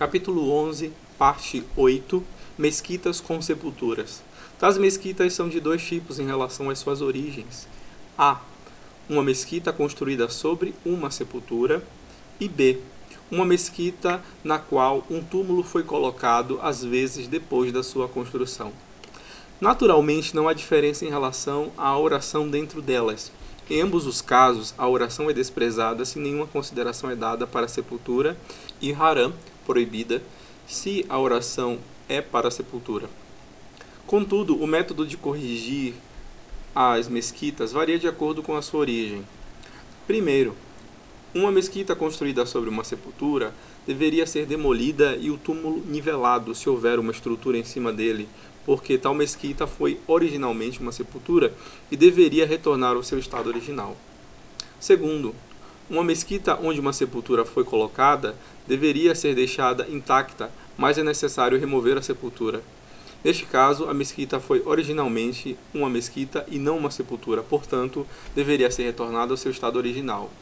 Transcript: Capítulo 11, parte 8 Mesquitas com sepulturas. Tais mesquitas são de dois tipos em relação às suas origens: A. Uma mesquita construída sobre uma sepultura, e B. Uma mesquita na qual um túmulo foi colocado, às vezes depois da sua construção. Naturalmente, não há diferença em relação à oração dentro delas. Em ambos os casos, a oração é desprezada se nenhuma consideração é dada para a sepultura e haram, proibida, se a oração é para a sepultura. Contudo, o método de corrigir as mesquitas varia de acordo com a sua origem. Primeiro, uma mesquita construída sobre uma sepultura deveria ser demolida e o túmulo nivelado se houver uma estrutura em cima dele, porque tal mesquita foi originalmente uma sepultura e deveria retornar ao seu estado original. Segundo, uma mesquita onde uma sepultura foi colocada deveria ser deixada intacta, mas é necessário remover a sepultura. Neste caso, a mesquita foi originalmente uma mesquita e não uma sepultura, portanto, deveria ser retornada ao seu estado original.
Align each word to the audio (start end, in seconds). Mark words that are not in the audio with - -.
Capítulo 0.00 0.50
11, 0.50 0.94
parte 1.18 1.62
8 1.76 2.24
Mesquitas 2.56 3.20
com 3.20 3.42
sepulturas. 3.42 4.22
Tais 4.58 4.78
mesquitas 4.78 5.34
são 5.34 5.46
de 5.46 5.60
dois 5.60 5.84
tipos 5.84 6.18
em 6.18 6.24
relação 6.24 6.70
às 6.70 6.78
suas 6.78 7.02
origens: 7.02 7.68
A. 8.16 8.40
Uma 9.10 9.22
mesquita 9.22 9.74
construída 9.74 10.30
sobre 10.30 10.74
uma 10.86 11.10
sepultura, 11.10 11.84
e 12.40 12.48
B. 12.48 12.78
Uma 13.30 13.44
mesquita 13.44 14.22
na 14.42 14.58
qual 14.58 15.04
um 15.10 15.22
túmulo 15.22 15.62
foi 15.62 15.82
colocado, 15.82 16.58
às 16.62 16.82
vezes 16.82 17.28
depois 17.28 17.70
da 17.70 17.82
sua 17.82 18.08
construção. 18.08 18.72
Naturalmente, 19.60 20.34
não 20.34 20.48
há 20.48 20.54
diferença 20.54 21.04
em 21.04 21.10
relação 21.10 21.72
à 21.76 21.94
oração 21.98 22.48
dentro 22.48 22.80
delas. 22.80 23.30
Em 23.68 23.82
ambos 23.82 24.06
os 24.06 24.22
casos, 24.22 24.72
a 24.78 24.88
oração 24.88 25.28
é 25.28 25.34
desprezada 25.34 26.06
se 26.06 26.18
nenhuma 26.18 26.46
consideração 26.46 27.10
é 27.10 27.14
dada 27.14 27.46
para 27.46 27.66
a 27.66 27.68
sepultura 27.68 28.34
e 28.80 28.94
haram, 28.94 29.34
proibida, 29.70 30.20
se 30.66 31.06
a 31.08 31.16
oração 31.16 31.78
é 32.08 32.20
para 32.20 32.48
a 32.48 32.50
sepultura. 32.50 33.08
Contudo, 34.04 34.60
o 34.60 34.66
método 34.66 35.06
de 35.06 35.16
corrigir 35.16 35.94
as 36.74 37.08
mesquitas 37.08 37.70
varia 37.70 37.96
de 37.96 38.08
acordo 38.08 38.42
com 38.42 38.56
a 38.56 38.62
sua 38.62 38.80
origem. 38.80 39.24
Primeiro, 40.08 40.56
uma 41.32 41.52
mesquita 41.52 41.94
construída 41.94 42.44
sobre 42.44 42.68
uma 42.68 42.82
sepultura 42.82 43.54
deveria 43.86 44.26
ser 44.26 44.44
demolida 44.44 45.16
e 45.20 45.30
o 45.30 45.38
túmulo 45.38 45.84
nivelado 45.86 46.52
se 46.52 46.68
houver 46.68 46.98
uma 46.98 47.12
estrutura 47.12 47.56
em 47.56 47.62
cima 47.62 47.92
dele, 47.92 48.28
porque 48.66 48.98
tal 48.98 49.14
mesquita 49.14 49.68
foi 49.68 50.00
originalmente 50.08 50.80
uma 50.80 50.90
sepultura 50.90 51.54
e 51.92 51.96
deveria 51.96 52.44
retornar 52.44 52.96
ao 52.96 53.04
seu 53.04 53.20
estado 53.20 53.48
original. 53.48 53.96
Segundo, 54.80 55.32
uma 55.90 56.04
mesquita 56.04 56.56
onde 56.62 56.78
uma 56.78 56.92
sepultura 56.92 57.44
foi 57.44 57.64
colocada 57.64 58.36
deveria 58.66 59.12
ser 59.14 59.34
deixada 59.34 59.88
intacta, 59.90 60.50
mas 60.78 60.96
é 60.96 61.02
necessário 61.02 61.58
remover 61.58 61.98
a 61.98 62.02
sepultura. 62.02 62.62
Neste 63.24 63.44
caso, 63.44 63.86
a 63.88 63.92
mesquita 63.92 64.38
foi 64.38 64.62
originalmente 64.64 65.58
uma 65.74 65.90
mesquita 65.90 66.46
e 66.48 66.58
não 66.58 66.78
uma 66.78 66.90
sepultura, 66.90 67.42
portanto, 67.42 68.06
deveria 68.34 68.70
ser 68.70 68.84
retornada 68.84 69.32
ao 69.32 69.36
seu 69.36 69.50
estado 69.50 69.76
original. 69.76 70.30